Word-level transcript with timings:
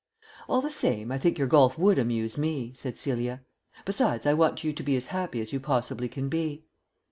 "All 0.49 0.61
the 0.61 0.71
same, 0.71 1.11
I 1.11 1.19
think 1.19 1.37
your 1.37 1.45
golf 1.45 1.77
would 1.77 1.99
amuse 1.99 2.35
me," 2.35 2.73
said 2.75 2.97
Celia. 2.97 3.43
"Besides, 3.85 4.25
I 4.25 4.33
want 4.33 4.63
you 4.63 4.73
to 4.73 4.81
be 4.81 4.95
as 4.95 5.05
happy 5.13 5.39
as 5.41 5.53
you 5.53 5.59
possibly 5.59 6.09
can 6.09 6.27
be." 6.27 6.65